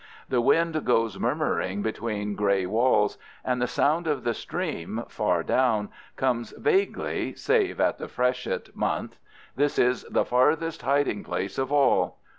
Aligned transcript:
The 0.29 0.41
wind 0.41 0.83
goes 0.83 1.19
murmuring 1.19 1.83
between 1.83 2.33
gray 2.33 2.65
walls, 2.65 3.19
and 3.45 3.61
the 3.61 3.67
sound 3.67 4.07
of 4.07 4.23
the 4.23 4.33
stream, 4.33 5.03
far 5.07 5.43
down, 5.43 5.89
comes 6.15 6.55
vaguely 6.57 7.35
save 7.35 7.79
in 7.79 7.93
the 7.99 8.07
freshet 8.07 8.75
month. 8.75 9.19
This 9.55 9.77
is 9.77 10.03
the 10.05 10.25
farthest 10.25 10.81
hiding 10.81 11.23
place 11.23 11.59
of 11.59 11.71
all. 11.71 12.17